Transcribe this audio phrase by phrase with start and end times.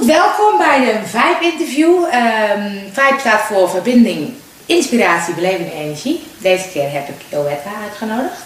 [0.00, 2.04] Goed, welkom bij de Vibe-interview.
[2.10, 2.62] Ehm
[2.92, 4.32] Vibe staat voor verbinding,
[4.66, 6.22] inspiratie, beleving en energie.
[6.38, 8.42] Deze keer heb ik Joetta uitgenodigd.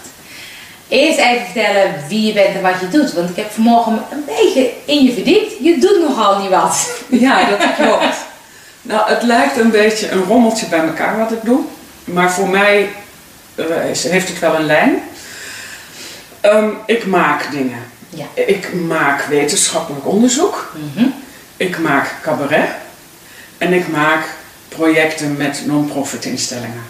[0.87, 3.13] Eerst even vertellen wie je bent en wat je doet.
[3.13, 5.51] Want ik heb vanmorgen een beetje in je verdiept.
[5.61, 6.89] Je doet nogal niet wat.
[7.25, 8.15] Ja, dat klopt.
[8.81, 11.59] nou, het lijkt een beetje een rommeltje bij elkaar wat ik doe.
[12.03, 12.89] Maar voor mij
[13.55, 13.65] eh,
[14.03, 14.99] heeft het wel een lijn.
[16.41, 17.83] Ehm, ik maak dingen.
[18.09, 18.25] Ja.
[18.33, 20.73] Ik maak wetenschappelijk onderzoek.
[20.93, 21.07] Mhm.
[21.57, 22.69] Ik maak cabaret.
[23.57, 24.25] En ik maak
[24.67, 26.83] projecten met non-profit instellingen.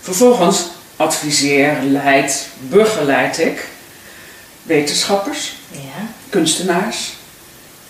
[0.00, 0.64] Vervolgens
[0.96, 3.68] adviseer, leid, begeleid ik
[4.62, 6.06] wetenschappers, Ja.
[6.28, 7.12] kunstenaars,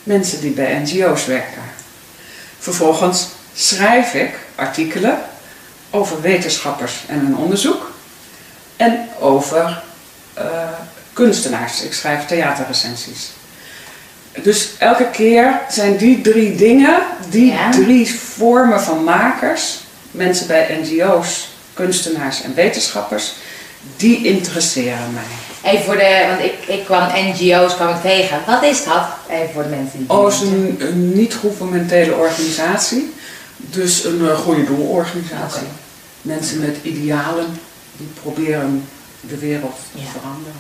[0.02, 1.62] mensen die bij NGO's werken.
[2.58, 5.18] Vervolgens schrijf ik artikelen
[5.90, 7.92] over wetenschappers en hun onderzoek
[8.76, 9.82] en over
[10.34, 10.68] eh,
[11.12, 11.82] kunstenaars.
[11.82, 13.30] Ik schrijf theaterrecensies.
[14.42, 16.96] Dus elke keer zijn die drie dingen,
[17.28, 17.70] die Ja.
[17.70, 19.78] drie vormen van makers,
[20.10, 23.32] mensen bij NGO's, kunstenaars en wetenschappers,
[23.96, 25.72] die interesseren mij.
[25.72, 28.38] Even voor de, want ik, ik kwam NGO's kwam ik tegen.
[28.46, 29.04] Wat is dat?
[29.28, 33.12] Even voor de mensen die Oh, is een, een niet-governementele organisatie,
[33.56, 35.66] dus een eh, goede doelorganisatie.
[36.22, 37.58] Mensen met idealen
[37.96, 38.88] die proberen
[39.20, 40.04] de wereld te Ja.
[40.12, 40.56] veranderen.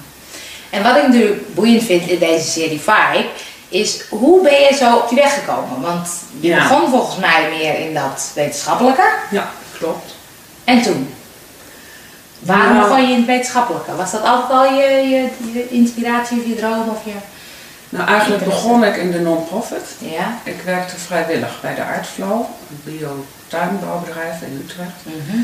[0.70, 3.24] En wat ik natuurlijk boeiend vind in deze serie Vibe,
[3.68, 5.80] is hoe ben je zo op die weg gekomen?
[5.80, 6.08] Want
[6.40, 6.68] je Ja.
[6.68, 9.08] begon volgens mij meer in dat wetenschappelijke.
[9.30, 10.14] Ja, klopt.
[10.64, 11.14] En toen?
[12.38, 13.96] Waarom Nou- begon je in het wetenschappelijke?
[13.96, 17.12] Was dat altijd al je, je, je inspiratie of je droom of je...
[17.88, 19.82] Nou, eigenlijk begon ik in de non-profit.
[19.98, 20.38] Ja?
[20.42, 22.40] Ik werkte vrijwillig bij de Artflow,
[22.70, 24.90] een bio-tuinbouwbedrijf in Utrecht.
[25.02, 25.38] Mhm.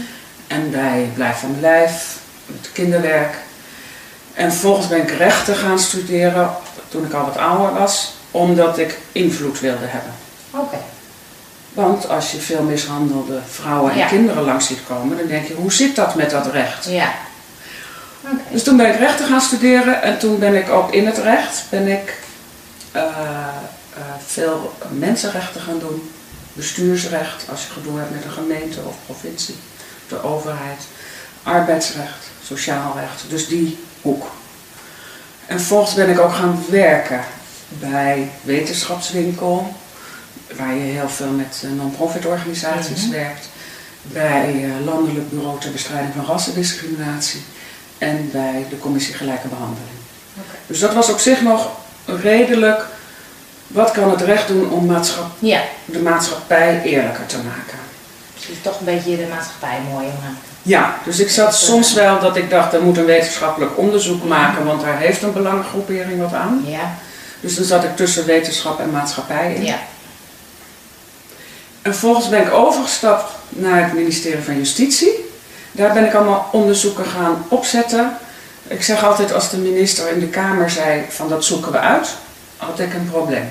[0.46, 3.34] En bij Blijf van Lijf, met kinderwerk.
[4.34, 6.50] En vervolgens ben ik rechten gaan studeren
[6.90, 10.12] toen ik al wat ouder was, omdat ik invloed wilde hebben.
[10.50, 10.76] Oké.
[11.72, 14.06] Want als je veel mishandelde vrouwen en Ja.
[14.06, 16.84] kinderen langs ziet komen, dan denk je, hoe zit dat met dat recht?
[16.84, 17.12] Ja.
[18.24, 18.40] Oké.
[18.50, 21.64] Dus toen ben ik rechten gaan studeren en toen ben ik ook in het recht
[21.70, 22.14] ben ik
[22.92, 23.08] eh, eh,
[24.26, 26.10] veel mensenrechten gaan doen.
[26.52, 29.56] Bestuursrecht, als je gedoe hebt met een gemeente of provincie,
[30.08, 30.80] de overheid.
[31.42, 34.26] Arbeidsrecht, sociaal recht, dus die hoek.
[35.50, 37.20] En vervolgens ben ik ook gaan werken
[37.68, 39.72] bij wetenschapswinkel,
[40.56, 43.10] waar je heel veel met eh, non-profit organisaties Mhm.
[43.10, 43.48] werkt.
[44.02, 47.42] Bij eh, Landelijk Bureau ter Bestrijding van Rassendiscriminatie
[47.98, 49.98] en bij de Commissie Gelijke Behandeling.
[50.66, 51.68] Dus dat was op zich nog
[52.04, 52.86] redelijk,
[53.66, 55.62] wat kan het recht doen om maatschap, Ja.
[55.84, 57.78] de maatschappij eerlijker te maken.
[58.34, 60.38] Dus toch een beetje de maatschappij mooi maken.
[60.62, 64.64] Ja, dus ik zat soms wel dat ik dacht, er moet een wetenschappelijk onderzoek maken,
[64.64, 66.64] want daar heeft een belangengroepering wat aan.
[66.66, 66.94] Ja.
[67.40, 69.64] Dus dan zat ik tussen wetenschap en maatschappij in.
[69.64, 69.78] Ja.
[71.82, 75.28] En vervolgens ben ik overgestapt naar het ministerie van Justitie.
[75.72, 78.16] Daar ben ik allemaal onderzoeken gaan opzetten.
[78.66, 82.08] Ik zeg altijd als de minister in de Kamer zei van dat zoeken we uit,
[82.56, 83.50] had ik een probleem.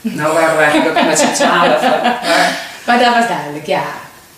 [0.00, 1.90] Nou waren wij gelukkig met z'n twaalfen.
[1.90, 3.82] Maar Maar dat was duidelijk, ja.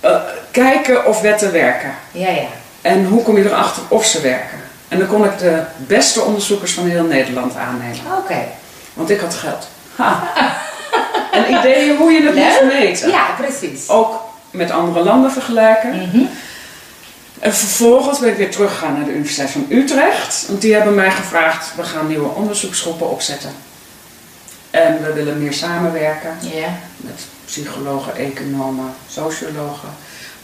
[0.01, 0.11] eh,
[0.55, 1.95] kijken of wetten werken.
[2.11, 2.47] Ja, ja.
[2.83, 4.59] En hoe kom je erachter of ze werken.
[4.89, 8.01] En dan kon ik de beste onderzoekers van heel Nederland aannemen.
[8.19, 8.39] Oké.
[8.95, 9.69] Want ik had geld.
[9.97, 10.23] Ha.
[11.33, 12.61] En ideeën hoe je het Leuk.
[12.63, 13.11] moet meten.
[13.11, 13.89] Ja, precies.
[13.89, 14.21] Ook
[14.51, 15.91] met andere landen vergelijken.
[15.91, 16.25] Mhm.
[17.41, 20.45] En vervolgens ben ik weer teruggegaan naar de Universiteit van Utrecht.
[20.49, 23.51] Want die hebben mij gevraagd, we gaan nieuwe onderzoeksgroepen opzetten.
[24.71, 26.39] En we willen meer samenwerken
[26.97, 29.89] met psychologen, economen, sociologen.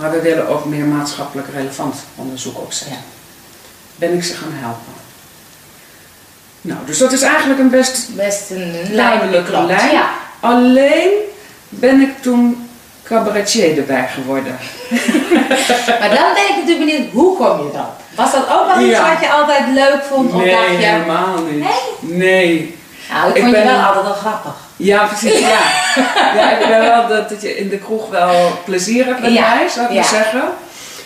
[0.00, 2.96] Maar we willen ook meer maatschappelijk relevant onderzoek opzetten.
[3.96, 4.92] Ben ik ze gaan helpen.
[6.60, 9.66] Nou, dus dat is eigenlijk een best Best een lijn die duidelijke klopt.
[9.66, 9.92] lijn.
[9.92, 10.10] Ja.
[10.40, 11.08] Alleen
[11.68, 12.68] ben ik toen
[13.02, 14.56] cabaretier erbij geworden.
[16.00, 17.92] Maar dan ben ik natuurlijk benieuwd, hoe kom je erop?
[18.14, 19.12] Was dat ook wel iets Ja.
[19.12, 20.32] wat je altijd leuk vond?
[20.32, 21.64] Of nee, dacht je, helemaal niet.
[21.64, 22.18] Nee?
[22.18, 22.78] Nee.
[23.12, 24.52] Nou, ik Ik vond je ben- wel altijd wel grappig.
[24.76, 25.38] Ja, precies.
[25.38, 25.58] Ja.
[26.36, 29.54] ja, ik ben wel dat, dat je in de kroeg wel plezier hebt met Ja,
[29.54, 30.00] mij, zou ik ja.
[30.00, 30.42] maar zeggen.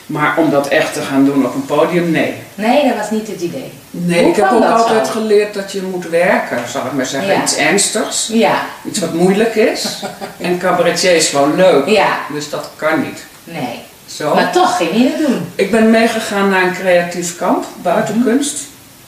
[0.06, 2.34] Maar om dat echt te gaan doen op een podium, nee.
[2.54, 3.72] Nee, dat was niet het idee.
[3.90, 5.12] Nee, Hoe ik heb ook dat altijd zo?
[5.12, 7.32] geleerd dat je moet werken, zal ik maar zeggen.
[7.34, 7.42] Ja.
[7.42, 9.84] Iets ernstigs, Ja, iets wat moeilijk is.
[10.40, 11.86] En cabaretier is gewoon leuk.
[11.88, 13.24] ja, Dus dat kan niet.
[13.44, 13.80] nee.
[14.06, 14.34] Zo.
[14.34, 15.46] Maar toch ging je het doen.
[15.54, 18.24] Ik ben meegegaan naar een creatief kamp buiten Mhm.
[18.24, 18.58] kunst.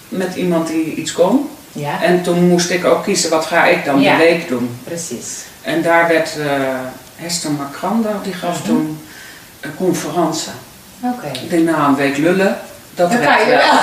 [0.08, 1.50] Met iemand die iets kon.
[1.76, 4.16] Ja, En toen moest ik ook kiezen, wat ga ik dan Ja.
[4.16, 4.78] die week doen.
[4.84, 5.36] precies.
[5.62, 6.46] En daar werd eh,
[7.16, 8.66] Hester Macranda, die gaf Mhm.
[8.68, 9.00] toen
[9.60, 10.52] een conferentie.
[11.00, 11.26] Oké.
[11.42, 12.58] Ik denk, nou, een week lullen,
[12.94, 13.58] dat Dan werd kan je wel.
[13.58, 13.76] wel.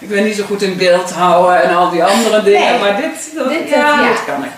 [0.00, 2.78] Ik ben niet zo goed in beeld houden en al die andere dingen, Nee.
[2.78, 4.08] maar dit, dat, Dit, ja, dat, ja.
[4.10, 4.50] dit kan ik.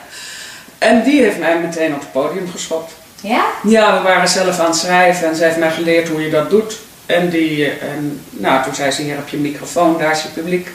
[0.78, 2.92] En die heeft mij meteen op het podium geschopt.
[3.20, 3.44] Ja?
[3.62, 6.50] Ja, we waren zelf aan het schrijven en zij heeft mij geleerd hoe je dat
[6.50, 6.78] doet.
[7.06, 10.28] En, die, eh, en nou, toen zei ze, hier heb je microfoon, daar is je
[10.28, 10.68] publiek.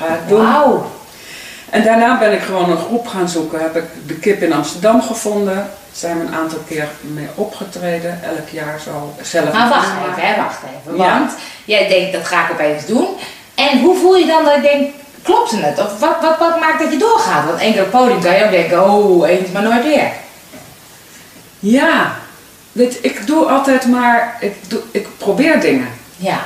[0.00, 0.42] Ga het doen.
[0.42, 0.90] Wauw.
[1.70, 3.60] En daarna ben ik gewoon een groep gaan zoeken.
[3.60, 5.70] Heb ik de kip in Amsterdam gevonden.
[5.92, 8.20] Zijn we een aantal keer mee opgetreden.
[8.22, 9.52] Elk jaar zo zelf.
[9.52, 10.98] Maar wacht even, hè, wacht even.
[10.98, 11.18] Ja.
[11.18, 11.32] Want
[11.64, 13.06] jij denkt, dat ga ik opeens doen.
[13.54, 15.78] En hoe voel je dan dat je denkt, klopt het?
[15.78, 17.44] Of wat, wat, wat maakt dat je doorgaat?
[17.46, 20.10] Want één keer op podium kan je ook denken, oh, eens maar nooit weer.
[21.58, 22.12] Ja,
[22.72, 25.88] weet, ik doe altijd maar, ik, doe, ik probeer dingen.
[26.16, 26.40] Ja.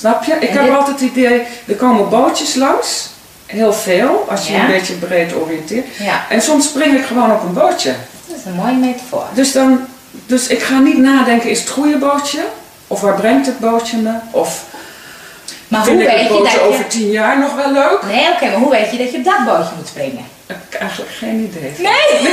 [0.00, 0.32] Snap je?
[0.32, 3.08] Ik En heb dit- altijd het idee, er komen bootjes langs.
[3.46, 4.60] Heel veel, als je Ja.
[4.60, 5.86] een beetje breed oriënteert.
[5.98, 7.94] Ja, En soms spring ik gewoon op een bootje.
[8.26, 9.24] dat is een mooie metafoor.
[9.32, 9.86] Dus, dan,
[10.26, 12.40] dus ik ga niet nadenken, is het goede bootje?
[12.86, 14.12] Of waar brengt het bootje me?
[14.30, 14.64] Of
[15.68, 16.86] Maar hoe vind ik weet het je bootje dat over je...
[16.86, 17.98] tien jaar nog wel leuk?
[18.06, 20.24] Nee, oké, maar hoe weet je dat je op dat bootje moet springen?
[20.46, 21.72] Heb ik eigenlijk geen idee.
[21.78, 22.28] Nee!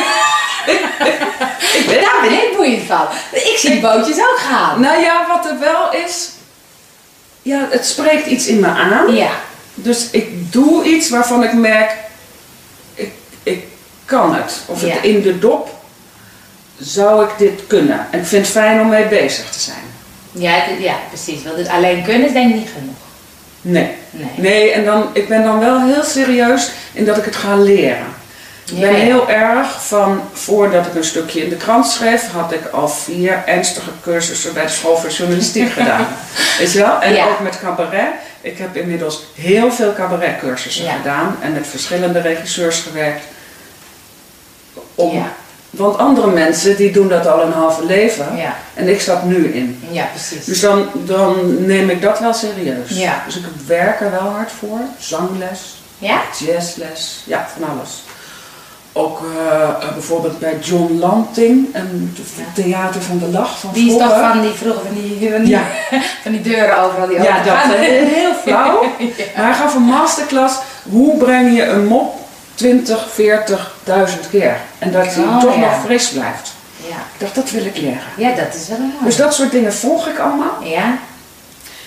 [1.73, 3.05] Ik Daar ben ik boeiend van.
[3.31, 4.79] Ik zie die bootjes ook gaan.
[4.81, 6.29] Nou ja, wat er wel is,
[7.47, 9.15] ja, het spreekt iets in me aan.
[9.15, 9.29] Ja.
[9.73, 11.95] Dus ik doe iets waarvan ik merk,
[12.95, 13.11] ik,
[13.43, 13.63] ik
[14.05, 14.61] kan het.
[14.65, 15.01] Of het Ja.
[15.01, 15.75] in de dop
[16.79, 18.07] zou ik dit kunnen.
[18.11, 19.77] En ik vind het fijn om mee bezig te zijn.
[20.31, 21.43] Ja, het- ja, precies.
[21.43, 22.95] Want alleen kunnen is denk ik niet genoeg.
[23.61, 23.91] Nee.
[24.11, 24.29] Nee.
[24.35, 28.05] Nee, en dan, ik ben dan wel heel serieus in dat ik het ga leren.
[28.73, 32.65] Ik ben heel erg van, voordat ik een stukje in de krant schreef, had ik
[32.71, 36.07] al vier ernstige cursussen bij de school voor journalistiek gedaan.
[36.59, 37.01] Weet je wel?
[37.01, 37.25] En Ja.
[37.27, 38.07] ook met cabaret.
[38.41, 40.91] Ik heb inmiddels heel veel cabaretcursussen Ja.
[40.95, 43.21] gedaan en met verschillende regisseurs gewerkt.
[44.95, 45.31] Om, Ja.
[45.69, 48.55] Want andere mensen die doen dat al een halve leven Ja.
[48.73, 49.79] en ik zat nu in.
[49.91, 50.45] Ja, precies.
[50.45, 52.89] Dus dan, dan neem ik dat wel serieus.
[52.89, 53.23] Ja.
[53.25, 54.79] Dus ik werk er wel hard voor.
[54.99, 55.59] Zangles,
[55.97, 56.21] Ja?
[56.45, 58.03] jazzles, ja, van alles.
[58.97, 62.43] Ook eh, eh, bijvoorbeeld bij John Lanting, een Ja.
[62.53, 65.49] theater van de lach van Die is toch van die vroeger van die, van die,
[65.49, 65.61] Ja.
[66.23, 68.81] van die deuren overal die Ja, dat heel flauw.
[68.99, 69.05] Ja.
[69.35, 70.57] Maar hij gaf een masterclass,
[70.89, 72.15] hoe breng je een mop
[72.55, 74.57] 20, 40.000 keer.
[74.79, 76.51] En dat hij Oh, toch nog fris blijft.
[76.89, 76.95] Ja.
[76.95, 77.99] Ik dacht, dat wil ik leren.
[78.17, 78.91] ja, dat is wel mooi.
[79.03, 80.57] Dus dat soort dingen volg ik allemaal.
[80.63, 80.97] Ja?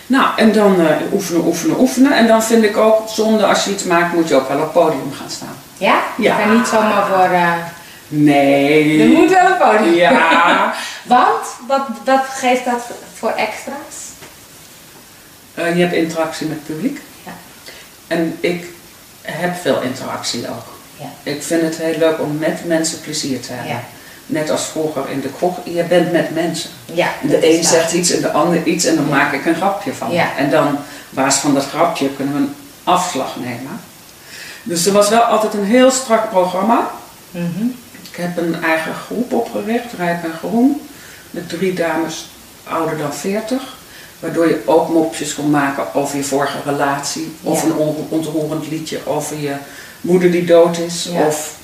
[0.07, 2.13] Nou, en dan eh, oefenen, oefenen, oefenen.
[2.13, 4.63] En dan vind ik ook, zonde als je iets maakt, moet je ook wel op
[4.63, 5.57] het podium gaan staan.
[5.81, 6.03] Ja?
[6.17, 6.37] Ja.
[6.37, 7.35] Kan niet zomaar voor...
[7.35, 7.53] eh
[8.13, 9.03] Nee.
[9.03, 9.95] er moet wel een podium.
[9.95, 10.75] Ja.
[11.17, 11.47] Want?
[11.67, 12.81] Wat, wat geeft dat
[13.15, 13.97] voor extra's?
[15.55, 17.01] Eh, je hebt interactie met het publiek.
[17.25, 17.33] Ja.
[18.07, 18.65] En ik
[19.23, 20.79] heb veel interactie ook.
[20.97, 21.07] Ja.
[21.23, 23.73] Ik vind het heel leuk om met mensen plezier te hebben.
[23.73, 23.83] Ja.
[24.27, 26.71] Net als vroeger in de kroeg, je bent met mensen.
[26.93, 27.09] Ja.
[27.23, 30.13] De een zegt iets en de ander iets en dan maak ik een grapje van.
[30.13, 30.37] Ja.
[30.37, 30.79] En dan,
[31.11, 32.55] basis van dat grapje, kunnen we een
[32.85, 33.81] afslag nemen.
[34.63, 36.91] Dus er was wel altijd een heel strak programma.
[37.31, 37.65] Mhm.
[38.11, 40.81] Ik heb een eigen groep opgericht, Rijp en Groen,
[41.31, 42.27] met drie dames
[42.65, 43.63] ouder dan 40.
[44.19, 47.35] Waardoor je ook mopjes kon maken over je vorige relatie.
[47.43, 47.69] Of Ja.
[47.69, 49.55] een on- ontroerend liedje over je
[50.01, 51.09] moeder die dood is.
[51.13, 51.27] Ja.
[51.27, 51.55] Of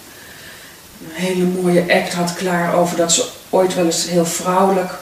[1.01, 4.95] een hele mooie act had klaar over dat ze ooit wel eens heel vrouwelijk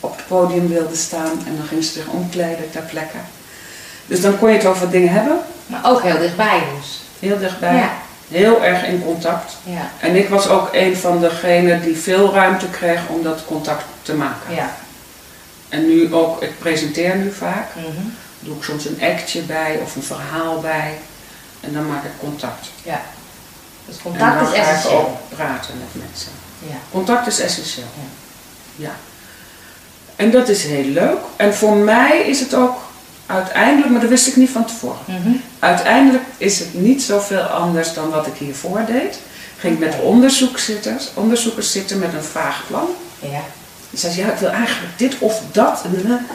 [0.00, 1.42] op het podium wilde staan.
[1.46, 3.16] En dan ging ze zich omkleden ter plekke.
[4.06, 5.38] Dus dan kon je het over dingen hebben.
[5.66, 6.99] Maar ook heel dichtbij dus.
[7.20, 7.74] Heel dichtbij.
[7.74, 7.92] Ja.
[8.28, 9.56] Heel erg in contact.
[9.62, 9.90] Ja.
[9.98, 14.14] En ik was ook een van degenen die veel ruimte kreeg om dat contact te
[14.14, 14.54] maken.
[14.54, 14.74] Ja.
[15.68, 17.66] En nu ook, ik presenteer nu vaak.
[17.74, 18.06] Mhm.
[18.40, 20.98] Doe ik soms een actje bij of een verhaal bij.
[21.60, 22.66] En dan maak ik contact.
[22.82, 23.00] Ja.
[23.86, 24.98] Dus en contact dan is ga ik essentieel.
[25.00, 26.32] ook praten met mensen.
[26.58, 26.76] Ja.
[26.90, 27.86] Contact is essentieel.
[28.76, 28.92] Ja.
[30.16, 31.18] En dat is heel leuk.
[31.36, 32.78] En voor mij is het ook
[33.30, 34.98] uiteindelijk, maar dat wist ik niet van tevoren.
[35.04, 35.30] Mhm.
[35.58, 39.18] Uiteindelijk is het niet zoveel anders dan wat ik hiervoor deed.
[39.58, 40.02] Ging met Oké.
[40.02, 42.88] onderzoekzitters, onderzoekers zitten met een vraagplan.
[43.18, 43.28] Ja.
[43.90, 45.82] Dan zei ze, ja, ik wil eigenlijk dit of dat.
[45.84, 46.26] En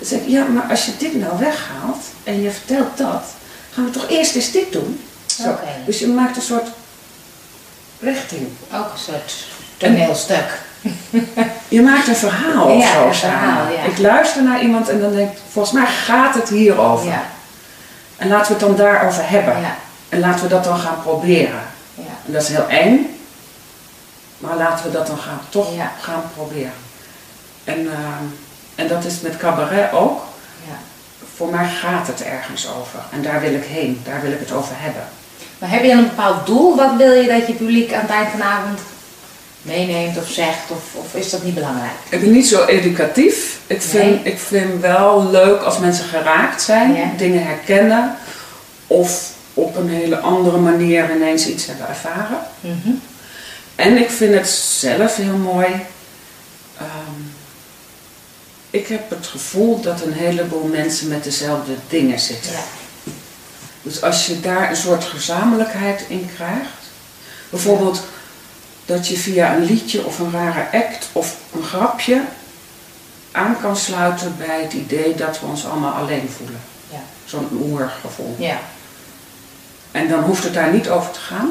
[0.00, 3.22] zei ik, ja, maar als je dit nou weghaalt en je vertelt dat,
[3.72, 5.00] gaan we toch eerst eens dit doen?
[5.26, 5.58] Zo.
[5.86, 6.68] Dus je maakt een soort
[8.00, 8.48] richting.
[8.72, 9.34] Ook een soort
[9.76, 10.62] toneelstuk.
[11.68, 13.38] Je maakt een verhaal of Ja, zo een samen.
[13.38, 13.82] verhaal, ja.
[13.82, 17.06] Ik luister naar iemand en dan denk ik, volgens mij gaat het hierover.
[17.06, 17.22] Ja.
[18.16, 19.60] En laten we het dan daarover hebben.
[19.60, 19.76] Ja.
[20.08, 21.60] En laten we dat dan gaan proberen.
[21.94, 22.02] Ja.
[22.26, 23.16] En dat is heel eng,
[24.38, 25.68] maar laten we dat dan gaan, toch
[26.00, 26.72] gaan proberen.
[27.64, 28.24] En, ehm,
[28.74, 30.22] en dat is met cabaret ook.
[30.66, 30.74] Ja.
[31.36, 32.98] Voor mij gaat het ergens over.
[33.10, 35.02] En daar wil ik heen, daar wil ik het over hebben.
[35.58, 36.76] Maar heb je dan een bepaald doel?
[36.76, 38.78] Wat wil je dat je publiek aan het eind van de avond
[39.64, 40.70] meeneemt of zegt?
[40.70, 41.92] Of, of is dat niet belangrijk?
[42.08, 43.58] Ik ben niet zo educatief.
[43.66, 44.32] Ik vind, Nee.
[44.32, 47.10] ik vind wel leuk als mensen geraakt zijn, Ja.
[47.16, 48.16] dingen herkennen.
[48.86, 52.38] Of op een hele andere manier ineens iets hebben ervaren.
[52.60, 52.90] Mhm.
[53.74, 55.66] En ik vind het zelf heel mooi.
[56.78, 57.20] Ehm,
[58.70, 62.52] ik heb het gevoel dat een heleboel mensen met dezelfde dingen zitten.
[62.52, 63.12] Ja.
[63.82, 66.70] Dus als je daar een soort gezamenlijkheid in krijgt,
[67.50, 68.02] bijvoorbeeld
[68.86, 72.22] dat je via een liedje of een rare act of een grapje
[73.32, 76.60] aan kan sluiten bij het idee dat we ons allemaal alleen voelen.
[76.90, 77.00] Ja.
[77.24, 78.34] Zo'n oergevoel.
[78.38, 78.58] Ja.
[79.90, 81.50] En dan hoeft het daar niet over te gaan,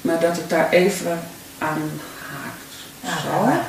[0.00, 1.20] maar dat het daar even
[1.58, 3.20] aan haakt.
[3.22, 3.48] Zo.
[3.50, 3.64] ja.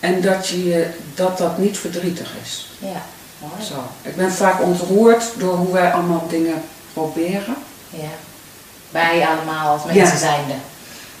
[0.00, 2.68] En dat, je, dat dat niet verdrietig is.
[2.78, 3.02] Ja,
[3.38, 3.62] mooi.
[3.68, 3.88] Zo.
[4.02, 7.56] Ik ben vaak ontroerd door hoe wij allemaal dingen proberen.
[7.90, 8.08] Ja.
[8.90, 10.16] Wij allemaal als mensen Ja.
[10.16, 10.54] zijnde.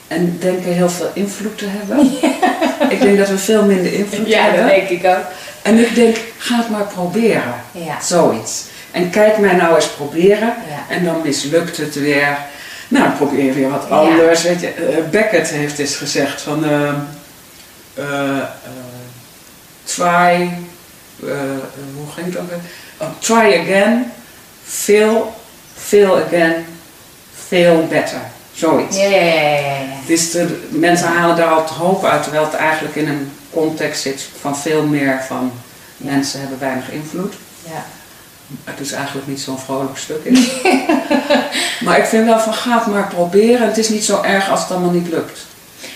[0.08, 2.10] En denken heel veel invloed te hebben.
[2.94, 4.66] Ik denk dat we veel minder invloed hebben.
[4.66, 5.24] denk ik ook.
[5.62, 7.54] En ik denk, ga het maar proberen.
[7.72, 8.00] Ja.
[8.00, 8.62] Zoiets.
[8.90, 10.54] En kijk mij nou eens proberen.
[10.68, 10.94] Ja.
[10.94, 12.38] En dan mislukt het weer.
[12.88, 13.94] Nou, probeer weer wat Ja.
[13.96, 14.42] anders.
[14.42, 16.64] Weet je, eh, Beckett heeft eens gezegd van...
[16.64, 16.88] eh,
[17.94, 18.42] eh,
[19.84, 20.50] try...
[21.96, 22.58] hoe ging het ook weer?
[22.96, 24.12] Oh, try again.
[24.64, 25.34] Fail.
[25.76, 26.54] Fail again.
[27.48, 28.20] Fail better.
[28.54, 28.96] Zoiets.
[28.96, 29.95] Ja, ja, ja, ja, ja.
[30.06, 34.28] Dus de, mensen halen daar altijd hoop uit, terwijl het eigenlijk in een context zit
[34.40, 35.52] van veel meer van
[35.96, 36.10] Ja.
[36.12, 37.34] mensen hebben weinig invloed.
[37.62, 37.84] ja.
[38.64, 40.50] Het is eigenlijk niet zo'n vrolijk stuk is.
[41.84, 43.66] maar ik vind wel van ga het maar proberen.
[43.66, 45.46] Het is niet zo erg als het allemaal niet lukt.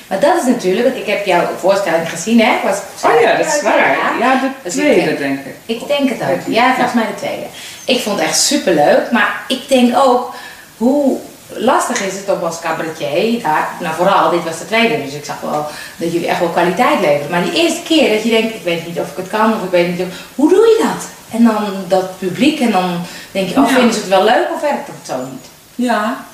[0.09, 2.53] Maar dat is natuurlijk, want ik heb jouw voorstelling gezien, hè?
[2.65, 2.79] Was,
[3.11, 3.79] Oh ja, dat is waar.
[3.79, 4.17] Ja.
[4.21, 5.55] Ja, de Dus ik tweede denk- ik.
[5.81, 6.39] Ik denk het ook.
[6.55, 7.45] Ja, volgens mij de tweede.
[7.85, 10.35] Ik vond het echt superleuk, maar ik denk ook
[10.77, 11.19] hoe
[11.55, 15.25] lastig is het om als cabaretier, daar, nou vooral, dit was de tweede, dus ik
[15.25, 15.67] zag wel
[15.97, 17.31] dat jullie echt wel kwaliteit leveren.
[17.31, 19.63] Maar die eerste keer dat je denkt, ik weet niet of ik het kan, of
[19.65, 21.07] ik weet niet of, hoe doe je dat?
[21.39, 23.01] En dan dat publiek en dan
[23.33, 23.75] denk je, oh Ja.
[23.75, 25.47] vinden ze het wel leuk of werkt het zo niet?
[25.75, 26.25] Ja,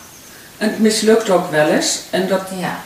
[0.59, 2.01] en het mislukt ook wel eens.
[2.11, 2.77] En dat Ja.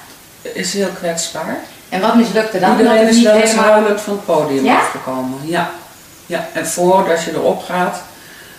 [0.42, 1.56] is heel kwetsbaar.
[1.88, 2.70] En wat mislukte dan?
[2.78, 4.76] Iedereen Dat is wel eens helemaal- huilend van het podium Ja?
[4.78, 5.38] afgekomen.
[5.44, 5.70] Ja.
[6.26, 6.49] ja.
[6.52, 8.02] En voordat je erop gaat,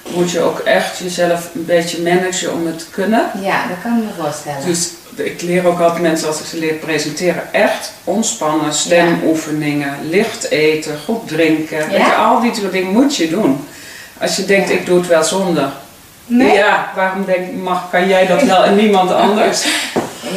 [0.07, 3.31] moet je ook echt jezelf een beetje managen om het te kunnen.
[3.41, 4.65] Ja, dat kan ik me voorstellen.
[4.65, 10.49] Dus ik leer ook altijd mensen als ik ze leer presenteren echt ontspannen, stemoefeningen, licht
[10.49, 11.77] eten, goed drinken.
[11.77, 11.87] Ja?
[11.87, 13.67] Weet je, al die soort dingen moet je doen.
[14.17, 14.75] Als je denkt, Ja.
[14.75, 15.69] ik doe het wel zonder.
[16.25, 16.53] nee?
[16.53, 19.65] Ja, waarom denk, mag, kan jij dat wel en niemand anders?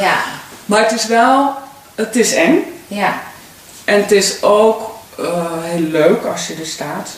[0.01, 0.15] Ja.
[0.67, 1.55] Maar het is wel,
[1.95, 2.59] het is eng.
[2.87, 3.21] Ja.
[3.85, 5.25] En het is ook eh,
[5.63, 7.09] heel leuk als je er staat.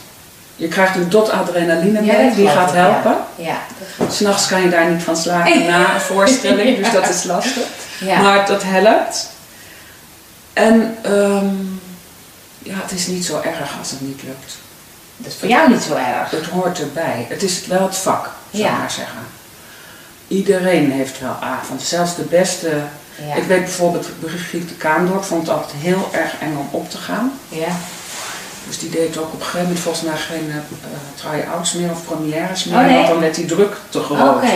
[0.56, 3.16] Je krijgt een dot adrenaline Ja, mee, die gaat helpen.
[3.36, 3.56] Ja.
[3.98, 7.62] dat S'nachts kan je daar niet van slapen na een voorstelling, dus dat is lastig.
[8.00, 8.20] Ja.
[8.20, 9.28] Maar dat helpt.
[10.52, 11.46] En ehm,
[12.58, 14.56] ja, het is niet zo erg als het niet lukt.
[15.16, 16.30] Dat is voor jou niet zo erg.
[16.30, 17.26] Het hoort erbij.
[17.28, 18.76] Het is wel het vak, zou ik Ja.
[18.78, 19.18] maar zeggen.
[20.28, 21.82] Iedereen heeft wel avond.
[21.82, 22.70] Zelfs de beste.
[23.28, 23.34] Ja.
[23.34, 27.32] Ik weet bijvoorbeeld Brigitte Kaandorp vond het altijd heel erg eng om op te gaan.
[27.48, 27.68] Ja.
[28.66, 30.60] Dus die deed ook op een gegeven moment volgens mij geen eh,
[31.14, 32.94] try-outs meer of premières meer, Oh, nee?
[32.94, 34.14] want dan werd die druk te Oké.
[34.14, 34.42] groot.
[34.42, 34.50] Ik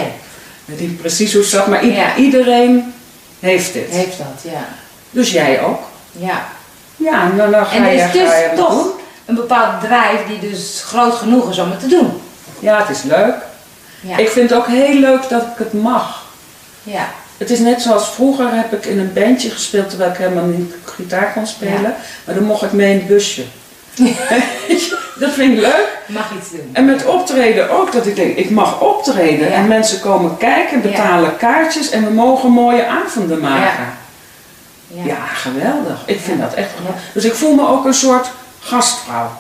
[0.65, 2.17] weet niet precies hoe het zat, maar Ja.
[2.17, 2.95] iedereen
[3.41, 3.91] heeft dit.
[3.91, 4.65] Heeft dat, ja.
[5.11, 5.81] Dus jij ook.
[6.13, 6.45] Ja.
[6.97, 8.91] Ja, en dan, dan ga En er je, is je dus het toch doen.
[9.27, 12.21] een bepaald drijf die dus groot genoeg is om het te doen.
[12.59, 13.35] Ja, het is leuk.
[14.01, 14.17] Ja.
[14.17, 16.25] Ik vind het ook heel leuk dat ik het mag.
[16.83, 17.09] Ja.
[17.39, 20.75] Het is net zoals vroeger heb ik in een bandje gespeeld terwijl ik helemaal niet
[20.85, 21.83] gitaar kon spelen.
[21.83, 21.97] Ja.
[22.25, 23.45] Maar dan mocht ik mee in het busje.
[25.21, 25.99] dat vind ik leuk.
[26.07, 26.71] Mag iets doen.
[26.73, 29.49] En met optreden ook, dat ik denk, ik mag optreden.
[29.49, 29.55] Ja.
[29.55, 33.85] En mensen komen kijken, betalen kaartjes en we mogen mooie avonden maken.
[34.87, 35.03] Ja.
[35.05, 36.03] Ja, geweldig.
[36.07, 37.01] Ik vind dat echt geweldig.
[37.15, 38.31] Dus ik voel me ook een soort
[38.61, 39.31] gastvrouw.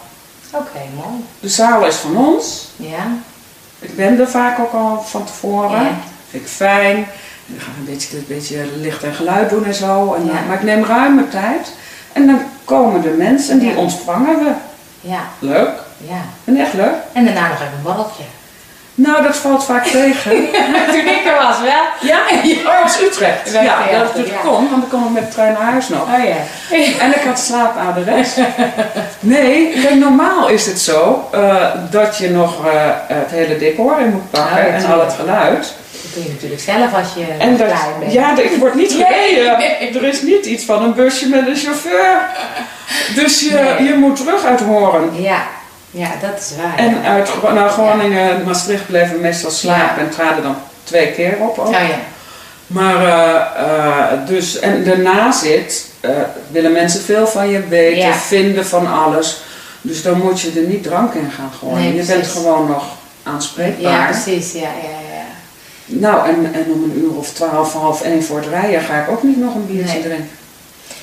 [0.52, 1.24] Oké, mooi.
[1.40, 2.68] De zaal is van ons.
[2.76, 3.06] Ja.
[3.78, 5.82] Ik ben er vaak ook al van tevoren.
[5.82, 5.90] Ja.
[6.30, 6.96] Vind ik fijn.
[6.96, 7.06] En
[7.56, 10.14] dan gaan we een beetje, een beetje licht en geluid doen en zo.
[10.14, 11.72] En dan- maar ik neem ruime tijd.
[12.12, 14.50] En dan komen de mensen en die ontvangen we.
[15.00, 15.20] Ja.
[15.38, 15.70] Leuk.
[15.96, 16.20] Ja.
[16.44, 16.94] En echt leuk.
[17.12, 18.22] En daarna nog even een borreltje.
[18.94, 20.30] Nou, dat valt vaak tegen.
[20.90, 22.10] Toen ik er was, wel.
[22.10, 22.18] Ja,
[22.70, 23.52] oh, was Utrecht.
[23.52, 24.36] Ja, dat het ja.
[24.42, 26.02] kon, want dan kom ik met de trein naar huis nog.
[26.02, 26.36] Oh ja.
[27.04, 28.36] En ik had slaapaderes.
[29.20, 32.72] Nee, kijk, normaal is het zo eh, dat je nog eh,
[33.06, 35.74] het hele decor in moet pakken en al het geluid.
[36.14, 38.12] Dat doe je natuurlijk zelf als je En dat, klein bent.
[38.12, 39.58] ja, ik word niet gereden.
[39.58, 39.98] nee.
[39.98, 42.20] Er is niet iets van een busje met een chauffeur.
[43.14, 43.88] Dus je, Nee.
[43.88, 45.22] je moet terug uit Horen.
[45.22, 45.42] Ja.
[45.90, 46.76] Ja, dat is waar.
[46.78, 47.08] En ja.
[47.08, 51.58] uit nou, Groningen en Maastricht bleven we meestal slapen en traden dan twee keer op.
[51.58, 51.66] Ook.
[51.66, 51.98] Oh ja.
[52.66, 56.10] Maar eh, eh, dus, en daarna zit, eh,
[56.50, 58.12] willen mensen veel van je weten, Ja.
[58.14, 59.40] vinden van alles.
[59.80, 61.76] Dus dan moet je er niet drank in gaan gooien.
[61.76, 62.84] Nee, je bent gewoon nog
[63.22, 63.92] aanspreekbaar.
[63.92, 64.52] Ja, precies.
[64.52, 65.09] Ja, ja, ja.
[65.92, 69.10] Nou, en, en om een uur of twaalf, half één voor het rijden ga ik
[69.10, 70.02] ook niet nog een biertje Nee.
[70.02, 70.28] drinken.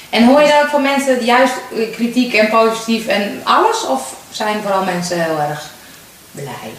[0.10, 3.86] En hoor je dan ook van mensen juist eh, kritiek en positief en alles?
[3.88, 5.72] Of zijn vooral mensen heel erg
[6.32, 6.72] blij?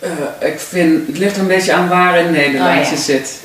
[0.00, 2.90] Eh, ik vind, het ligt een beetje aan waar in Nederland Oh, ja.
[2.90, 3.30] je zit.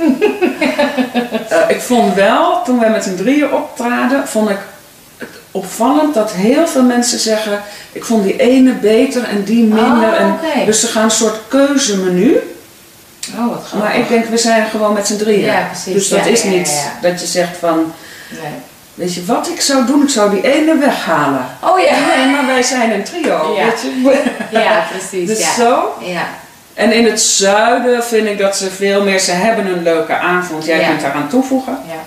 [1.50, 4.58] Eh, ik vond wel, toen wij met z'n drieën optraden, vond ik
[5.17, 10.10] het opvallend dat heel veel mensen zeggen, ik vond die ene beter en die minder.
[10.12, 10.36] Oh, en.
[10.65, 12.39] Dus ze gaan een soort keuzemenu.
[13.38, 13.74] Oh, wat grappig.
[13.79, 15.46] Maar ik denk, we zijn gewoon met z'n drieën.
[15.46, 15.94] Ja, precies.
[15.94, 16.70] Dus dat Ja, is niet
[17.01, 17.94] ja, dat je zegt van,
[18.29, 18.51] Nee.
[18.94, 20.01] weet je wat ik zou doen?
[20.03, 21.46] Ik zou die ene weghalen.
[21.60, 21.91] Oh ja.
[22.15, 23.55] Nee, maar wij zijn een trio.
[23.55, 23.65] Ja.
[23.65, 24.22] Weet je?
[24.51, 25.27] Ja, precies.
[25.27, 25.53] Dus ja.
[25.53, 25.96] zo.
[26.00, 26.27] Ja.
[26.74, 30.65] En in het zuiden vind ik dat ze veel meer, ze hebben een leuke avond,
[30.65, 31.77] jij kunt daaraan toevoegen.
[31.88, 32.03] Ja.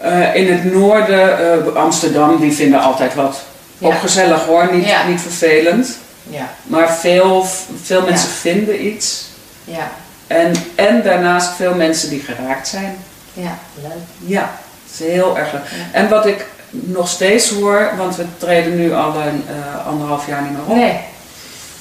[0.00, 3.40] Eh, in het noorden, eh, Amsterdam, die vinden altijd wat.
[3.80, 5.98] Ook gezellig hoor, niet, niet vervelend.
[6.30, 6.50] Ja.
[6.62, 7.46] Maar veel,
[7.82, 9.27] veel mensen vinden iets.
[9.68, 9.90] Ja.
[10.26, 12.96] En, en daarnaast veel mensen die geraakt zijn.
[13.32, 13.58] Ja.
[13.82, 13.92] Leuk.
[14.18, 14.50] Ja,
[14.84, 15.62] het is heel erg leuk.
[15.62, 15.98] Ja.
[15.98, 20.42] En wat ik nog steeds hoor, want we treden nu al een eh, anderhalf jaar
[20.42, 20.74] niet meer op.
[20.76, 21.00] Nee.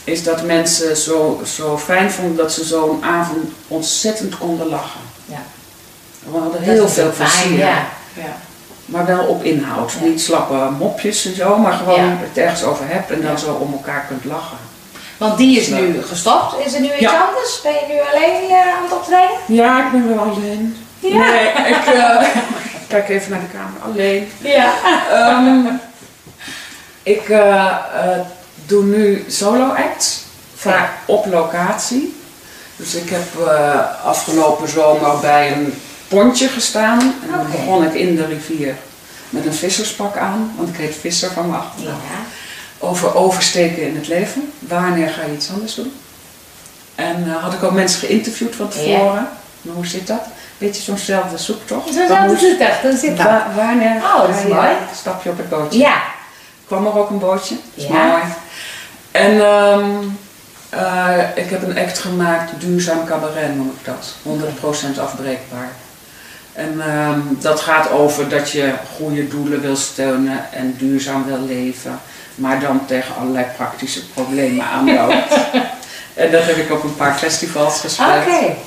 [0.03, 5.01] is dat mensen zo, zo fijn vonden dat ze zo'n avond ontzettend konden lachen.
[5.25, 5.41] Ja.
[6.31, 7.57] We hadden Dat heel veel plezier.
[7.57, 7.85] Ja.
[8.13, 8.35] Ja.
[8.85, 9.91] Maar wel op inhoud.
[9.99, 10.05] Ja.
[10.07, 12.15] Niet slappe mopjes en zo, maar gewoon Ja.
[12.19, 13.37] het ergens over hebt en dan Ja.
[13.37, 14.57] zo om elkaar kunt lachen.
[15.17, 16.65] Want die is nu gestopt.
[16.65, 17.25] Is er nu iets Ja.
[17.27, 17.61] anders?
[17.63, 19.37] Ben je nu alleen eh, aan het optreden?
[19.47, 20.77] Ja, ik ben wel alleen.
[20.99, 21.17] Ja.
[21.17, 22.27] Nee, ik eh,
[22.87, 23.81] kijk even naar de kamer.
[23.93, 24.31] Alleen.
[24.41, 24.73] Ja.
[25.11, 25.65] Ehm,
[27.03, 27.75] ik eh,
[28.65, 30.23] doe nu solo acts,
[30.55, 32.15] vaak op locatie.
[32.75, 36.99] Dus ik heb eh, afgelopen zomer bij een pontje gestaan.
[36.99, 38.75] En dan begon ik in de rivier
[39.29, 41.93] met een visserspak aan, want ik heet visser van mijn achternaam.
[41.95, 42.19] Ja.
[42.87, 44.51] Over oversteken in het leven.
[44.59, 45.93] Wanneer ga je iets anders doen?
[46.95, 49.27] En eh, had ik ook mensen geïnterviewd van tevoren.
[49.61, 50.21] Maar hoe zit dat?
[50.57, 51.93] Beetje zo'nzelfde zoektocht.
[51.93, 52.81] Zo Dan zat moest- het echt.
[52.83, 53.25] Dan zit dat.
[53.25, 54.67] Wa- wanneer Oh, dat is mooi.
[54.95, 55.79] stap je op het bootje?
[55.79, 56.01] Ja.
[56.67, 57.55] kwam er ook een bootje.
[57.75, 58.07] Dat is Ja.
[58.07, 58.23] mooi.
[59.11, 59.89] En ehm,
[60.69, 64.13] eh, ik heb een act gemaakt, duurzaam cabaret noem ik dat.
[64.23, 65.69] 100% afbreekbaar.
[66.53, 71.99] En ehm, dat gaat over dat je goede doelen wil steunen en duurzaam wil leven.
[72.37, 75.33] Maar dan tegen allerlei praktische problemen aanloopt.
[76.13, 77.87] en dat heb ik op een paar festivals Oké.
[77.87, 78.57] gespeeld.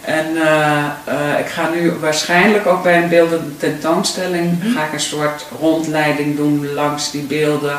[0.00, 4.72] En eh, eh, ik ga nu waarschijnlijk ook bij een beeldende tentoonstelling Mhm.
[4.76, 7.78] ga ik een soort rondleiding doen langs die beelden.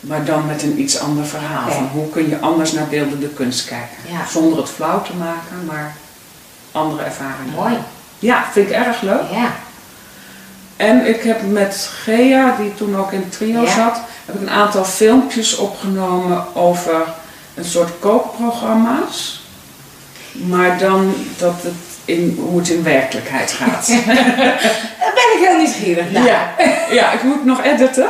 [0.00, 1.66] Maar dan met een iets ander verhaal.
[1.66, 1.74] Oké.
[1.74, 3.96] Van hoe kun je anders naar beeldende kunst kijken.
[4.10, 4.26] Ja.
[4.30, 5.94] Zonder het flauw te maken, maar
[6.72, 7.54] andere ervaringen.
[7.54, 7.74] Mooi.
[8.18, 9.22] Ja, vind ik erg leuk.
[9.32, 9.52] Ja.
[10.80, 13.70] En ik heb met Gea, die toen ook in trio Ja.
[13.74, 16.94] zat, heb ik een aantal filmpjes opgenomen over
[17.54, 19.44] een soort kookprogramma's.
[20.32, 21.72] Maar dan dat het
[22.04, 23.86] in, hoe het in werkelijkheid gaat.
[25.00, 26.24] Daar ben ik heel nieuwsgierig naar.
[26.24, 26.50] ja,
[26.90, 28.06] ja, ik moet nog editen.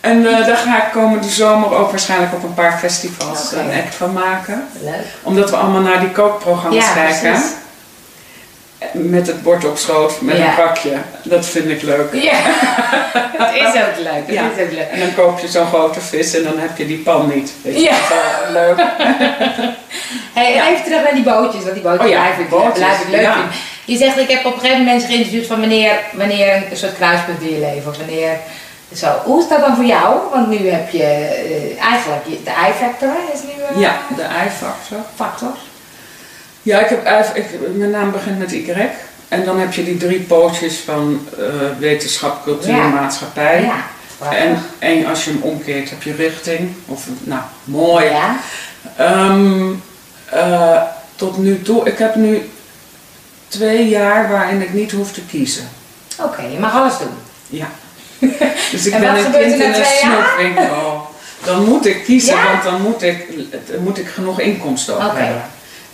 [0.00, 3.94] en eh, daar ga ik komende zomer ook waarschijnlijk op een paar festivals een act
[3.94, 4.66] van maken.
[4.82, 5.04] Leuk.
[5.22, 7.30] Omdat we allemaal naar die kookprogramma's Ja, kijken.
[7.32, 7.50] precies.
[8.92, 10.48] Met het bord op schoot, met Ja.
[10.48, 10.92] een bakje.
[11.22, 12.14] Dat vind ik leuk.
[12.14, 12.32] Ja.
[13.38, 14.36] Het is ook leuk.
[14.36, 14.42] Ja.
[14.56, 14.88] is ook leuk.
[14.90, 17.52] En dan koop je zo'n grote vis en dan heb je die pan niet.
[17.62, 17.90] Weet je, Ja.
[17.90, 18.86] dat is leuk.
[20.34, 22.72] Hey, en even terug naar die bootjes, want die bootjes Oh ja, blijf, ik, bootjes,
[22.78, 23.32] blijf ik leuk ja.
[23.32, 23.50] vinden.
[23.84, 26.94] Je zegt, ik heb op een gegeven moment mensen geïnterviewd van wanneer, wanneer een soort
[26.94, 28.36] kruispunt in je leven, of wanneer,
[28.94, 29.06] zo.
[29.24, 30.16] Hoe is dat dan voor jou?
[30.32, 34.98] Want nu heb je eh, eigenlijk de I-factor, is nu eh, Ja, de I-factor.
[35.16, 35.52] factor.
[36.64, 38.72] Ja, ik heb, eigenlijk- ik, mijn naam begint met Y.
[39.28, 41.44] En dan heb je die drie pootjes van eh,
[41.78, 42.88] wetenschap, cultuur, Ja.
[42.88, 43.62] maatschappij.
[43.62, 43.84] Ja.
[44.36, 46.72] En, en als je hem omkeert heb je richting.
[46.86, 48.04] Of, nou, mooi.
[48.04, 48.36] Ja.
[48.96, 49.72] Ehm,
[50.30, 50.82] eh,
[51.16, 52.50] tot nu toe, ik heb nu
[53.48, 55.68] twee jaar waarin ik niet hoef te kiezen.
[56.20, 57.14] Oké, je mag alles doen.
[57.46, 57.66] Ja.
[58.72, 61.06] Dus ik En ben een kind in een snoepwinkel.
[61.44, 62.46] Dan moet ik kiezen, Ja?
[62.50, 63.26] want dan moet ik,
[63.80, 65.42] moet ik genoeg inkomsten ook hebben.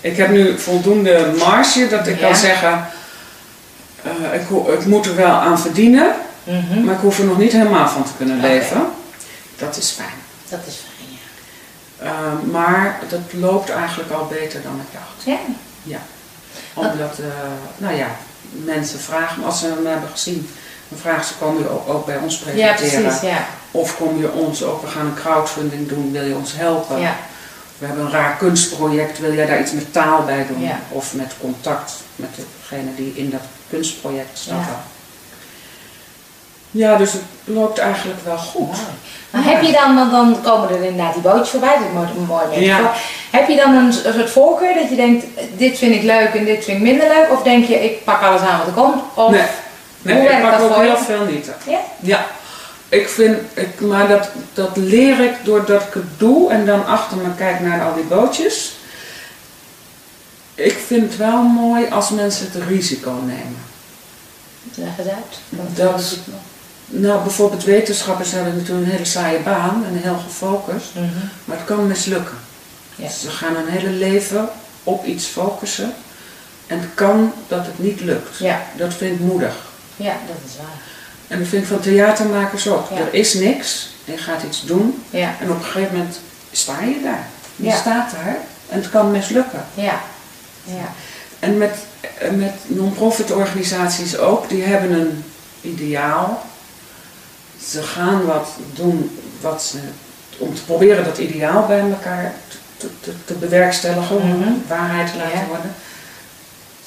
[0.00, 2.26] Ik heb nu voldoende marge dat ik Ja.
[2.26, 2.86] kan zeggen,
[4.02, 4.40] eh,
[4.78, 6.84] ik, moet er wel aan verdienen, Mhm.
[6.84, 8.86] maar ik hoef er nog niet helemaal van te kunnen leven.
[9.56, 10.08] Dat is fijn.
[10.48, 12.04] Dat is fijn, ja.
[12.06, 15.38] Eh, maar dat loopt eigenlijk al beter dan ik dacht.
[15.82, 15.98] Ja.
[16.74, 17.26] Omdat, eh,
[17.76, 18.06] nou ja,
[18.64, 20.50] mensen vragen, als ze hem hebben gezien,
[20.88, 23.02] dan vragen ze, kom je ook, ook bij ons Ja, presenteren?
[23.02, 23.46] precies, ja.
[23.70, 27.00] Of kom je ons ook, we gaan een crowdfunding doen, wil je ons helpen?
[27.00, 27.16] Ja.
[27.80, 30.62] We hebben een raar kunstproject, wil jij daar iets met taal bij doen?
[30.62, 30.78] Ja.
[30.88, 32.28] Of met contact met
[32.60, 33.40] degene die in dat
[33.70, 34.76] kunstproject stappen?
[36.70, 38.76] Ja, dus het loopt eigenlijk wel goed.
[39.30, 42.08] Maar heb je dan, want dan komen er inderdaad die bootjes voorbij, dat is mooi,
[42.16, 42.64] een mooi.
[42.64, 42.92] Ja.
[43.30, 45.24] Heb je dan een, soort voorkeur dat je denkt,
[45.56, 47.30] dit vind ik leuk en dit vind ik minder leuk?
[47.30, 49.02] Of denk je, ik pak alles aan wat er komt?
[49.14, 49.42] Of, Nee.
[50.02, 51.50] Nee, Hoe ik werkt pak dat ook heel veel niet.
[51.66, 51.78] Ja?
[52.00, 52.26] Ja,
[52.90, 57.16] ik vind, ik, maar dat, dat leer ik doordat ik het doe en dan achter
[57.16, 58.72] me kijk naar al die bootjes.
[60.54, 63.56] Ik vind het wel mooi als mensen het risico nemen.
[64.74, 65.38] Leg eens uit.
[65.76, 66.20] Dat- is het.
[66.86, 71.04] Nou, bijvoorbeeld wetenschappers hebben natuurlijk een hele saaie baan en heel gefocust, Mhm.
[71.44, 72.36] maar het kan mislukken.
[72.96, 73.08] Ja.
[73.08, 74.48] Ze gaan hun hele leven
[74.84, 75.92] op iets focussen
[76.66, 78.38] en het kan dat het niet lukt.
[78.38, 78.62] Ja.
[78.76, 79.54] Dat vind ik moedig.
[79.96, 80.78] ja, dat is waar.
[81.30, 82.88] En dat vind ik van theatermakers ook.
[82.90, 82.96] Ja.
[82.96, 86.20] Er is niks, je gaat iets doen Ja, en op een gegeven moment
[86.52, 87.26] sta je daar.
[87.56, 87.76] Je Ja.
[87.76, 88.36] staat daar
[88.68, 89.64] en het kan mislukken.
[89.74, 90.00] ja,
[90.64, 90.92] ja.
[91.38, 91.74] En met,
[92.18, 95.24] eh, met non-profit organisaties ook, die hebben een
[95.60, 96.46] ideaal.
[97.70, 99.78] Ze gaan wat doen wat ze,
[100.38, 102.32] om te proberen dat ideaal bij elkaar
[102.76, 104.48] te, te, te bewerkstelligen, om Mhm.
[104.68, 105.74] waarheid te laten worden.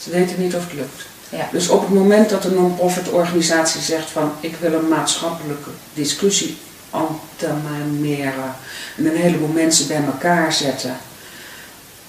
[0.03, 1.05] Ze weten niet of het lukt.
[1.37, 1.47] Ja.
[1.51, 6.57] Dus op het moment dat een non-profit organisatie zegt van ik wil een maatschappelijke discussie
[6.89, 8.55] antameren
[8.97, 10.97] en een heleboel mensen bij elkaar zetten,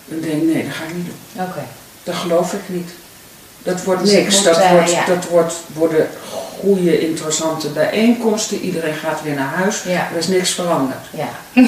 [0.04, 1.44] dan denk ik nee, dat ga ik niet doen.
[1.44, 1.64] Oké.
[2.02, 2.90] Dat geloof ik niet.
[3.62, 4.34] Dat wordt Dus niks.
[4.34, 5.04] moet, dat eh, wordt, ja.
[5.04, 6.08] dat wordt, worden
[6.60, 8.60] goede, interessante bijeenkomsten.
[8.60, 9.82] Iedereen gaat weer naar huis.
[9.82, 10.08] Ja.
[10.12, 11.06] Er is niks veranderd.
[11.10, 11.28] Ja.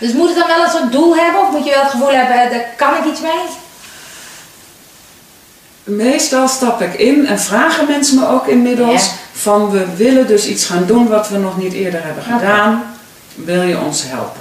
[0.00, 1.40] dus moet het dan wel een soort doel hebben?
[1.40, 3.68] Of moet je wel het gevoel hebben, eh, daar kan ik iets mee?
[5.84, 9.10] Meestal stap ik in en vragen mensen me ook inmiddels Ja.
[9.32, 12.82] van we willen dus iets gaan doen wat we nog niet eerder hebben gedaan.
[13.34, 14.40] Wil je ons helpen?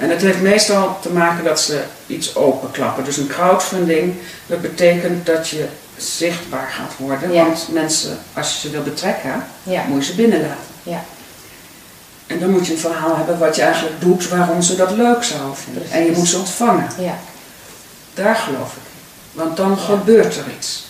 [0.00, 3.04] En het heeft meestal te maken dat ze iets openklappen.
[3.04, 4.14] Dus een crowdfunding,
[4.46, 5.66] dat betekent dat je
[5.96, 7.32] zichtbaar gaat worden.
[7.32, 7.44] Ja.
[7.44, 9.82] Want mensen, als je ze wil betrekken, Ja.
[9.88, 10.56] moet je ze binnenlaten.
[10.82, 11.02] Ja.
[12.26, 15.22] En dan moet je een verhaal hebben wat je eigenlijk doet, waarom ze dat leuk
[15.24, 15.82] zouden vinden.
[15.82, 15.98] Precies.
[15.98, 16.88] En je moet ze ontvangen.
[16.98, 17.18] Ja.
[18.14, 18.93] Daar geloof ik in.
[19.34, 20.84] Want dan gebeurt er iets.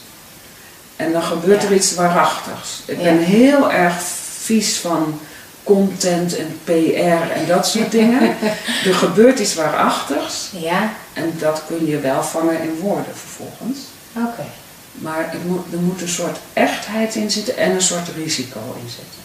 [0.96, 2.83] En dan gebeurt er iets waarachtigs.
[2.85, 3.94] Ik ben heel erg
[4.42, 5.20] vies van
[5.62, 8.37] content en PR en dat soort dingen.
[8.88, 10.48] er gebeurt iets waarachtigs.
[10.52, 10.92] Ja.
[11.12, 13.78] En dat kun je wel vangen in woorden vervolgens.
[14.12, 14.44] Oké.
[14.92, 18.88] Maar het moet, er moet een soort echtheid in zitten en een soort risico in
[18.88, 19.22] zitten.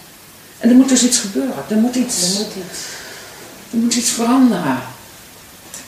[0.57, 1.63] En er moet dus iets gebeuren.
[1.69, 2.79] Er moet iets, Er moet iets.
[3.71, 4.77] er moet iets veranderen.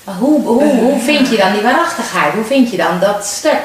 [0.03, 2.33] Maar hoe, hoe, hoe vind je dan die waarachtigheid?
[2.33, 3.61] Hoe vind je dan dat stuk?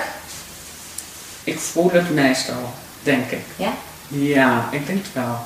[1.44, 2.72] Ik voel het meestal,
[3.02, 3.40] denk ik.
[3.56, 3.72] Ja?
[4.08, 5.38] Ja, ik denk het wel.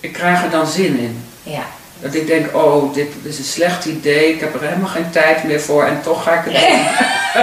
[0.00, 1.24] Ik krijg er dan zin in.
[1.42, 1.62] Ja.
[2.00, 5.44] Dat ik denk, oh, dit is een slecht idee, ik heb er helemaal geen tijd
[5.44, 6.86] meer voor en toch ga ik het doen.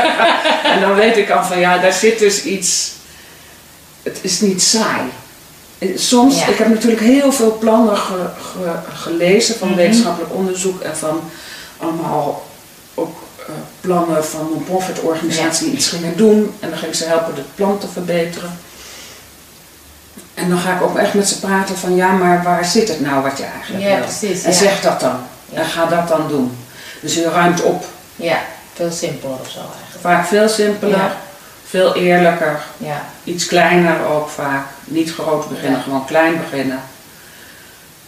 [0.74, 2.92] en dan weet ik al van, ja, daar zit dus iets,
[4.04, 5.02] het is niet saai.
[5.96, 6.48] Soms, Ja.
[6.48, 9.78] ik heb natuurlijk heel veel plannen ge- ge- gelezen van Mhm.
[9.78, 11.30] wetenschappelijk onderzoek en van
[11.84, 12.46] allemaal
[12.94, 13.46] ook eh,
[13.82, 16.56] plannen van non-profit organisaties die iets gingen doen.
[16.60, 18.58] En dan ging ik ze helpen het plan te verbeteren.
[20.34, 23.00] En dan ga ik ook echt met ze praten van ja, maar waar zit het
[23.02, 24.04] nou wat je eigenlijk Ja, wil?
[24.06, 24.58] precies, En ja.
[24.58, 25.16] zeg dat dan.
[25.50, 25.58] Ja.
[25.60, 26.58] En ga dat dan doen.
[27.02, 27.86] Dus je ruimt op.
[28.16, 28.38] Ja.
[28.74, 30.02] Veel simpeler of zo eigenlijk.
[30.02, 31.16] Vaak veel simpeler, Ja.
[31.68, 33.06] veel eerlijker, Ja.
[33.24, 34.66] iets kleiner ook vaak.
[34.84, 35.84] Niet groot beginnen, Ja.
[35.84, 36.80] gewoon klein beginnen.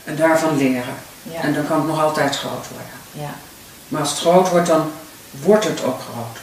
[0.03, 0.95] En daarvan leren.
[1.23, 1.41] Ja.
[1.41, 2.91] En dan kan het nog altijd groot worden.
[3.11, 3.33] Ja.
[3.87, 4.91] Maar als het groot wordt, dan
[5.43, 6.37] wordt het ook groot.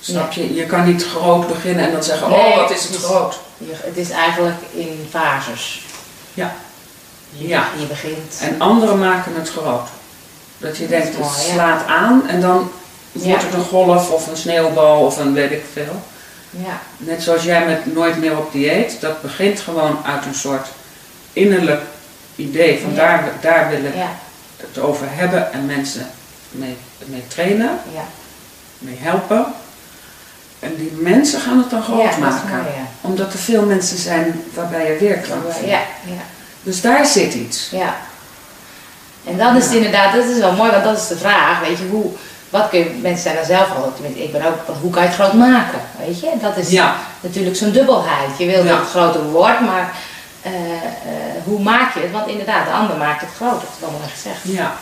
[0.00, 0.54] Snap je?
[0.54, 3.38] Je kan niet groot beginnen en dan zeggen, Nee, oh wat is het groot.
[3.66, 5.82] Het is eigenlijk in fases.
[6.34, 6.54] Ja.
[7.30, 7.66] Je, Ja.
[7.78, 8.38] je begint.
[8.40, 9.88] En anderen maken het groot.
[10.58, 11.52] Dat je Dat denkt, het ja.
[11.52, 12.70] slaat aan en dan
[13.12, 13.28] Ja.
[13.28, 16.02] wordt het een golf of een sneeuwbal of een weet ik veel.
[16.50, 16.80] Ja.
[16.96, 20.66] Net zoals jij met Nooit meer op dieet, dat begint gewoon uit een soort
[21.32, 21.82] innerlijk
[22.36, 23.94] idee van daar, daar wil ik
[24.56, 26.10] het over hebben en mensen
[26.52, 28.04] mee, mee trainen, Ja.
[28.78, 29.44] mee helpen.
[30.60, 32.48] En die mensen gaan het dan groot Ja, dat maken.
[32.48, 32.86] mooi, ja.
[33.00, 35.68] Omdat er veel mensen zijn waarbij je weerklank vindt.
[35.68, 35.80] Ja.
[36.04, 36.22] Ja.
[36.62, 37.68] Dus daar zit iets.
[37.70, 37.96] Ja.
[39.24, 41.86] En dan is inderdaad, dat is wel mooi, want dat is de vraag, weet je,
[41.90, 42.10] hoe,
[42.50, 45.08] wat kun je, mensen zijn er zelf al, tenminste, ik ben ook, hoe kan je
[45.08, 46.30] het groot maken, weet je?
[46.40, 46.80] Dat is
[47.20, 48.38] natuurlijk zo'n dubbelheid.
[48.38, 49.92] Je wil dat het groter wordt, maar
[50.42, 50.82] eh, eh,
[51.44, 52.10] hoe maak je het?
[52.10, 54.38] Want inderdaad, de ander maakt het groter, dat is wel mooi gezegd.
[54.42, 54.72] Ja,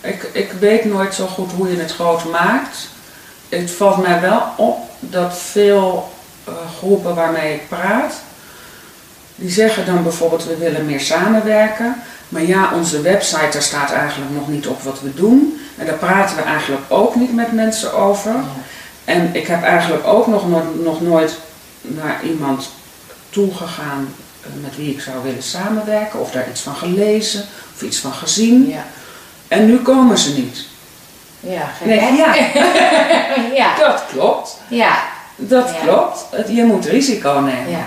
[0.00, 2.88] ik, ik weet nooit zo goed hoe je het groot maakt.
[3.48, 6.12] Het valt mij wel op dat veel
[6.44, 8.14] eh, groepen waarmee ik praat,
[9.34, 12.02] die zeggen dan bijvoorbeeld we willen meer samenwerken.
[12.28, 15.60] Maar ja, onze website, daar staat eigenlijk nog niet op wat we doen.
[15.76, 18.32] En daar praten we eigenlijk ook niet met mensen over.
[18.32, 18.44] Ja.
[19.04, 21.34] En ik heb eigenlijk ook nog, nooit- nog nooit
[21.80, 22.68] naar iemand
[23.30, 27.98] toegegaan eh, met wie ik zou willen samenwerken, of daar iets van gelezen of iets
[27.98, 28.68] van gezien.
[28.68, 28.84] Ja.
[29.50, 30.58] En nu komen ze niet.
[31.40, 32.34] Ja, gek, Nee, ja,
[33.54, 33.74] ja.
[33.78, 34.58] dat klopt.
[34.68, 34.98] Ja.
[35.36, 35.80] Dat Ja.
[35.84, 36.26] klopt.
[36.48, 37.70] Je moet risico nemen.
[37.70, 37.84] Ja.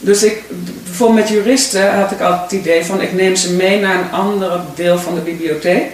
[0.00, 0.42] Dus ik,
[0.84, 4.12] bijvoorbeeld met juristen had ik altijd het idee van ik neem ze mee naar een
[4.12, 5.92] ander deel van de bibliotheek.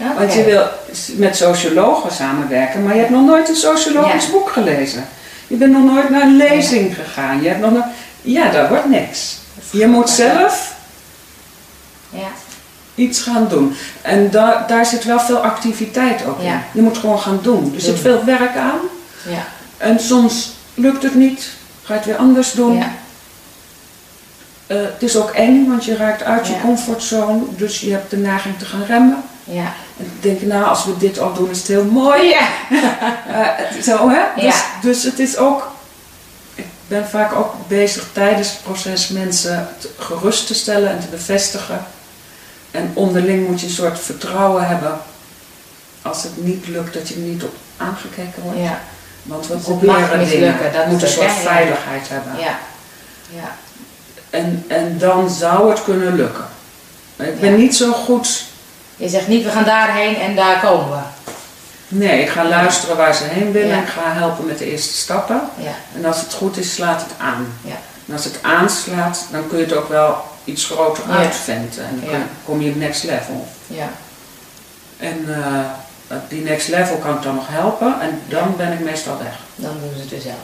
[0.00, 0.18] Oké.
[0.18, 0.62] Want je wil
[1.16, 4.30] met sociologen samenwerken, maar je hebt nog nooit een sociologisch Ja.
[4.30, 5.08] boek gelezen.
[5.46, 7.42] Je bent nog nooit naar een lezing gegaan.
[7.42, 7.84] Je hebt nog nooit...
[8.22, 9.36] Ja, dat wordt niks.
[9.70, 10.74] Je moet zelf
[12.10, 12.28] Ja.
[12.94, 13.74] Iets gaan doen.
[14.02, 16.44] En da daar zit wel veel activiteit in.
[16.46, 16.62] Ja.
[16.72, 17.72] Je moet gewoon gaan doen.
[17.74, 18.80] Er zit veel werk aan.
[19.28, 19.44] Ja.
[19.76, 21.50] En soms lukt het niet.
[21.82, 22.76] Ga je het weer anders doen.
[22.76, 22.92] Ja.
[24.66, 27.42] Eh, het is ook eng, want je raakt uit je comfortzone.
[27.56, 29.22] Dus je hebt de neiging te gaan remmen.
[29.44, 29.72] Ja.
[29.98, 32.28] En dan denk nou, als we dit al doen, is het heel mooi.
[32.28, 32.48] Ja.
[33.32, 34.42] Eh, zo, hè?
[34.42, 35.70] Dus, dus het is ook...
[36.54, 41.86] Ik ben vaak ook bezig tijdens het proces mensen gerust te stellen en te bevestigen.
[42.72, 44.98] En onderling moet je een soort vertrouwen hebben.
[46.02, 48.58] Als het niet lukt, dat je er niet op aangekeken wordt.
[48.58, 48.80] Ja.
[49.22, 50.56] Want we Dus proberen dingen.
[50.72, 51.26] dat We moeten een soort?
[51.26, 51.32] Ja.
[51.34, 52.32] veiligheid hebben.
[52.38, 52.58] Ja.
[53.34, 53.56] Ja.
[54.30, 56.44] En, en dan zou het kunnen lukken.
[57.16, 58.44] Ik ben niet zo goed...
[58.96, 61.02] Je zegt niet, we gaan daarheen en daar komen we.
[61.88, 63.78] Nee, ik ga luisteren waar ze heen willen.
[63.78, 65.40] Ik ga helpen met de eerste stappen.
[65.58, 65.74] Ja.
[65.96, 67.46] En als het goed is, slaat het aan.
[67.62, 67.76] Ja.
[68.06, 71.16] En als het aanslaat, dan kun je het ook wel iets groter Ja.
[71.16, 71.84] uitventen.
[71.84, 73.46] En dan kom je op next level.
[73.66, 73.88] Ja.
[74.98, 75.24] En
[76.08, 77.94] eh, die next level kan ik dan nog helpen.
[78.00, 79.32] En dan ben ik meestal weg.
[79.54, 80.34] Dan doen ze het weer zelf.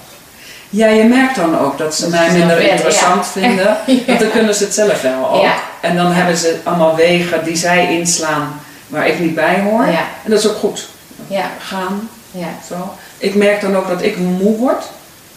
[0.70, 3.40] Ja, je merkt dan ook dat ze Dat mij minder interessant ja.
[3.40, 3.76] vinden.
[4.06, 5.42] Want dan kunnen ze het zelf wel ook.
[5.42, 5.54] Ja.
[5.80, 9.86] En dan hebben ze allemaal wegen die zij inslaan waar ik niet bij hoor.
[9.86, 10.04] Ja.
[10.24, 10.88] En dat is ook goed.
[11.26, 11.50] Ja.
[11.60, 12.48] Gaan, Ja.
[12.68, 12.94] zo.
[13.18, 14.84] Ik merk dan ook dat ik moe word.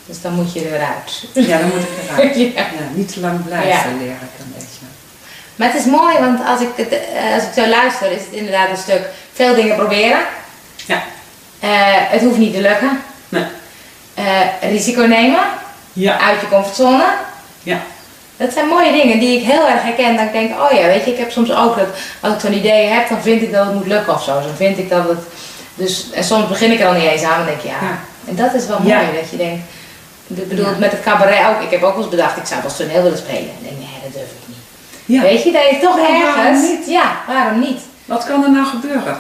[0.06, 1.24] Dus dan moet je eruit.
[1.50, 2.36] Ja, dan moet ik eruit.
[2.56, 2.62] Ja.
[2.62, 4.86] Ja, niet te lang blijven, leer ik een beetje.
[5.56, 8.32] Maar het is mooi, want als ik, het, eh, als ik zo luister, is het
[8.32, 9.02] inderdaad een stuk
[9.34, 10.20] veel dingen proberen.
[10.86, 11.04] Ja.
[11.60, 11.70] Eh,
[12.10, 13.02] het hoeft niet te lukken.
[13.30, 13.44] Nee.
[14.14, 15.40] Eh, risico nemen,
[15.94, 16.20] Ja.
[16.20, 17.04] uit je comfortzone.
[17.64, 17.80] Ja.
[18.38, 20.16] Dat zijn mooie dingen die ik heel erg herken.
[20.16, 21.88] Dat ik denk, oh ja, weet je, ik heb soms ook dat
[22.20, 24.34] als ik zo'n idee heb, dan vind ik dat het moet lukken of zo.
[24.42, 25.20] Dan vind ik dat het.
[25.76, 27.78] Dus, en soms begin ik er al niet eens aan en denk ik, ja.
[27.82, 28.00] Ja.
[28.28, 28.96] En dat is wel Ja.
[29.02, 29.64] mooi, dat je denkt.
[30.36, 30.78] Ik bedoel, Ja.
[30.78, 31.62] met het cabaret ook.
[31.62, 33.40] Ik heb ook wel eens bedacht, ik zou wel toneel willen spelen.
[33.50, 34.58] En ik denk, nee, dat durf ik niet.
[35.06, 35.22] ja.
[35.22, 36.62] Weet je, dat je toch ergens.
[36.62, 36.88] niet?
[36.88, 37.80] Ja, waarom niet?
[38.06, 39.18] Wat kan er nou gebeuren?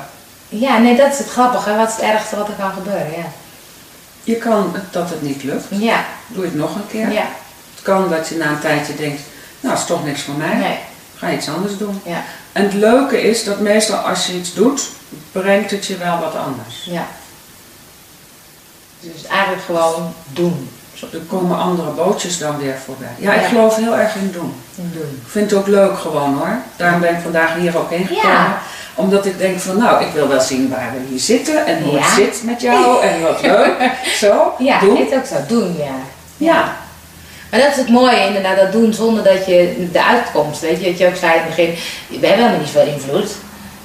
[0.49, 1.75] Ja, nee, dat is het grappige.
[1.75, 3.11] Wat is het ergste wat er kan gebeuren?
[3.17, 3.25] Ja.
[4.23, 5.65] Je kan dat het niet lukt.
[5.69, 7.11] Ja, Doe je het nog een keer.
[7.11, 7.25] ja.
[7.73, 9.21] Het kan dat je na een tijdje denkt,
[9.59, 10.55] nou, is toch niks voor mij.
[10.55, 10.77] Nee,
[11.17, 12.01] Ga iets anders doen.
[12.05, 14.81] ja, En het leuke is dat meestal als je iets doet,
[15.31, 16.83] brengt het je wel wat anders.
[16.85, 17.07] ja.
[18.99, 20.69] Dus eigenlijk gewoon doen.
[21.13, 23.07] Er komen andere bootjes dan weer voorbij.
[23.17, 24.53] Ja, ik geloof heel erg in doen.
[24.75, 25.21] Doen.
[25.25, 26.57] Ik vind het ook leuk gewoon hoor.
[26.75, 28.29] Daarom ben ik vandaag hier ook heen gekomen.
[28.31, 28.57] Ja.
[28.95, 31.93] Omdat ik denk van nou, ik wil wel zien waar we hier zitten en hoe
[31.93, 31.99] Ja.
[32.01, 33.73] het zit met jou en wat leuk.
[34.15, 34.95] Zo, Ja, doen.
[34.95, 35.35] dit ook zo.
[35.47, 35.93] Doen, ja.
[36.37, 36.75] Ja,
[37.49, 40.85] Maar dat is het mooie inderdaad, dat doen zonder dat je de uitkomst, weet je,
[40.89, 41.75] dat je ook zei in het begin,
[42.19, 43.31] we hebben helemaal niet veel invloed.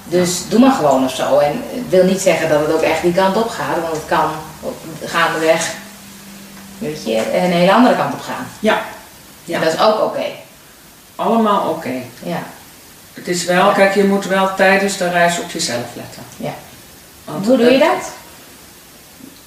[0.04, 1.38] Dus doe maar gewoon of zo.
[1.38, 4.06] En het wil niet zeggen dat het ook echt die kant op gaat, want het
[4.06, 4.30] kan
[5.04, 5.70] gaandeweg,
[6.78, 8.46] weet je, een hele andere kant op gaan.
[8.60, 8.82] ja,
[9.44, 9.58] ja.
[9.58, 10.24] En dat is ook oké.
[11.16, 11.92] allemaal oké.
[12.22, 12.42] Ja,
[13.14, 16.22] Het is wel, kijk, je moet wel tijdens de reis op jezelf letten.
[16.36, 16.54] ja.
[17.24, 18.10] Want Hoe doe je dat?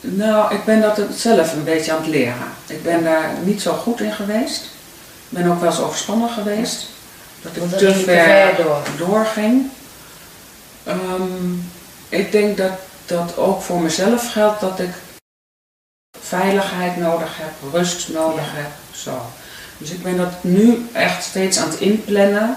[0.02, 2.48] Nou, ik ben dat het zelf een beetje aan het leren.
[2.68, 4.62] Ik ben daar niet zo goed in geweest.
[5.30, 6.86] Ik ben ook wel eens overspannen geweest.
[7.42, 8.82] Dat ik te ver door.
[9.08, 9.70] doorging.
[10.84, 11.54] Ehm,
[12.10, 12.72] ik denk dat
[13.06, 14.90] dat ook voor mezelf geldt dat ik
[16.30, 18.60] veiligheid nodig heb, rust nodig Ja.
[18.62, 18.70] heb.
[18.92, 19.22] Zo.
[19.78, 22.56] Dus ik ben dat nu echt steeds aan het inplannen.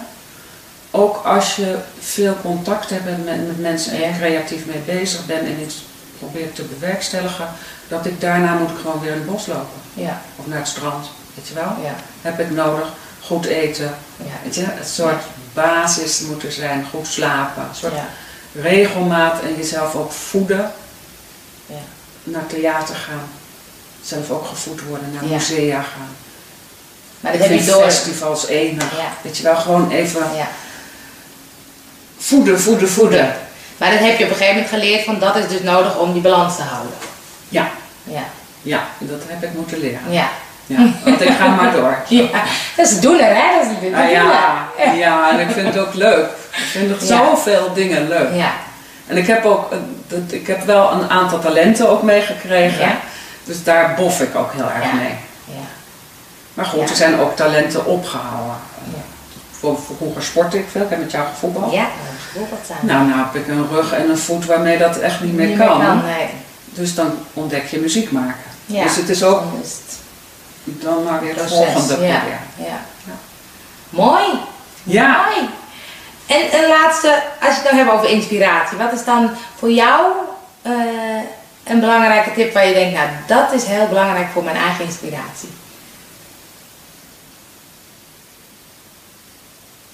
[0.91, 5.43] Ook als je veel contact hebt met, met mensen en je creatief mee bezig bent
[5.47, 5.83] en iets
[6.19, 7.49] probeert te bewerkstelligen,
[7.89, 9.81] dat ik daarna moet ik gewoon weer in het bos lopen.
[9.95, 11.77] Ja, Of naar het strand, weet je wel.
[11.83, 12.89] ja, Heb ik nodig,
[13.21, 14.25] goed eten, ja.
[14.45, 17.93] weet je, een soort basis moet er zijn, goed slapen, een soort
[18.55, 20.73] regelmaat en jezelf ook voeden,
[21.67, 21.75] ja.
[22.23, 23.29] naar theater gaan,
[24.03, 25.35] zelf ook gevoed worden, naar Ja.
[25.37, 26.17] musea gaan.
[27.21, 27.83] Maar ik dat heb vind je door.
[27.91, 29.09] festivals enig, Ja.
[29.23, 30.49] weet je wel, gewoon even Ja.
[32.19, 33.35] voeden, voeden, voeden.
[33.77, 36.13] Maar dat heb je op een gegeven moment geleerd, van dat is dus nodig om
[36.13, 36.93] die balans te houden.
[37.49, 37.71] Ja,
[38.05, 38.23] Ja,
[38.63, 40.01] ja, dat heb ik moeten leren.
[40.09, 40.29] ja.
[40.67, 41.97] Ja, want ik ga maar door.
[42.09, 42.29] Ja,
[42.77, 43.59] dat is doen er, hè?
[43.59, 46.27] Dat is Ah, ja, ja, en ik vind het ook leuk.
[46.51, 47.07] Ik vind nog Ja.
[47.07, 48.35] zoveel dingen leuk.
[48.35, 48.53] Ja,
[49.07, 49.71] En ik heb ook,
[50.09, 52.81] dat- ik heb wel een aantal talenten ook meegekregen.
[52.89, 52.97] Ja.
[53.45, 54.93] Dus daar bof ik ook heel erg Ja.
[54.93, 55.15] mee.
[55.45, 55.61] ja.
[56.55, 58.57] Maar goed, er zijn ook talenten opgehouden.
[59.99, 61.73] Vroeger sportte ik veel, ik heb met jou gevoetbald.
[61.73, 61.87] Ja,
[62.33, 62.87] bijvoorbeeld aan.
[62.87, 65.59] Nou, nou heb ik een rug en een voet waarmee dat echt niet meer Niet
[65.59, 66.03] kan.
[66.05, 66.29] nee.
[66.65, 68.51] Dus dan ontdek je muziek maken.
[68.67, 68.83] Ja.
[68.83, 69.71] Dus het is ook Dan is
[70.65, 71.57] het dan maar weer het proces.
[71.57, 72.19] volgende ja.
[72.19, 72.41] proberen.
[72.57, 72.65] Ja.
[73.05, 73.13] Ja.
[73.91, 74.25] Mooi.
[74.83, 75.49] Ja, Mooi.
[76.27, 80.13] En een laatste, als je het nou hebt over inspiratie, wat is dan voor jou
[80.63, 80.73] eh,
[81.65, 85.49] een belangrijke tip waar je denkt, nou dat is heel belangrijk voor mijn eigen inspiratie?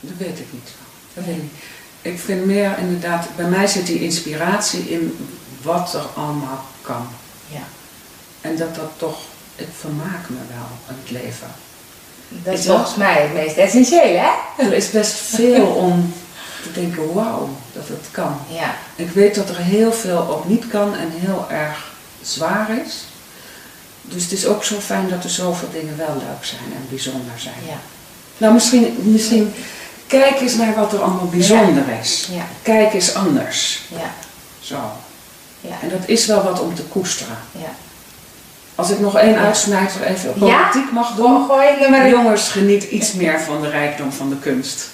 [0.01, 0.69] dat weet ik niet.
[1.15, 1.53] Dat weet ik niet.
[2.03, 5.29] Ik vind meer inderdaad, bij mij zit die inspiratie in
[5.63, 7.09] wat er allemaal kan.
[7.49, 7.63] Ja.
[8.41, 9.19] En dat dat toch,
[9.57, 11.49] ik vermaak me wel in het leven.
[12.29, 14.63] Dat is Is dat- volgens mij het meest essentiële, hè?
[14.65, 16.15] Er is best veel om
[16.63, 18.41] te denken, wauw, dat het kan.
[18.49, 18.75] Ja.
[18.97, 21.93] Ik weet dat er heel veel ook niet kan en heel erg
[22.23, 23.05] zwaar is.
[24.03, 27.33] Dus het is ook zo fijn dat er zoveel dingen wel leuk zijn en bijzonder
[27.37, 27.55] zijn.
[27.67, 27.79] Ja.
[28.39, 29.55] Nou, misschien, misschien
[30.07, 32.29] kijk eens naar wat er allemaal bijzonder is.
[32.31, 32.47] Ja.
[32.63, 33.83] Kijk eens anders.
[33.89, 34.13] Ja.
[34.61, 34.79] Zo.
[35.61, 35.77] Ja.
[35.83, 37.39] En dat is wel wat om te koesteren.
[37.53, 37.71] Ja.
[38.75, 40.69] Als ik nog één uitsmijter even Ja?
[40.69, 41.47] politiek mag doen.
[41.47, 42.11] Gooi.
[42.11, 44.91] Jongens, geniet iets meer van de rijkdom van de kunst.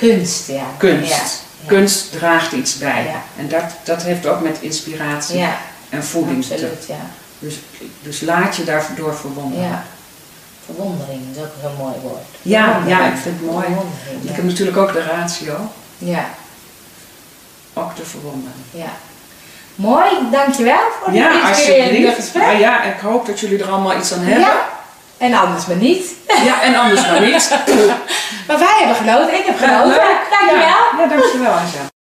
[0.00, 0.64] Kunst, ja.
[0.76, 1.10] Kunst.
[1.10, 1.16] Ja.
[1.62, 1.68] Ja.
[1.68, 3.04] Kunst draagt iets bij.
[3.04, 3.22] Ja.
[3.38, 5.58] En dat, dat heeft ook met inspiratie Ja,
[5.88, 6.94] en voeding te ja.
[7.38, 7.54] Dus,
[8.02, 9.68] dus laat je daardoor verwonderen.
[9.68, 9.84] Ja.
[10.64, 12.22] Verwondering is ook een mooi woord.
[12.42, 13.66] Ja, ja, ik vind het mooi.
[13.66, 14.32] Ik ja.
[14.32, 16.24] heb natuurlijk ook de ratio, Ja,
[17.74, 18.64] ook de verwondering.
[18.70, 18.90] ja.
[19.74, 22.42] Mooi, dankjewel voor dit Ja, inspirerende gesprek.
[22.42, 24.40] Maar ja, ik hoop dat jullie er allemaal iets aan hebben.
[24.40, 24.68] Ja,
[25.20, 26.14] en anders maar niet.
[26.44, 27.50] Ja, en anders maar niet.
[28.46, 29.88] Maar wij hebben genoten, ik heb genoten.
[29.88, 30.26] Leuk.
[30.30, 30.66] Dankjewel.
[30.66, 31.99] Ja, ja dankjewel Anja.